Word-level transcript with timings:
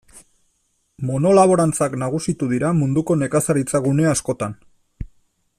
Monolaborantzak 1.09 1.99
nagusitu 2.05 2.49
dira 2.55 2.73
munduko 2.81 3.21
nekazaritza 3.23 3.85
gune 3.89 4.13
askotan. 4.17 4.61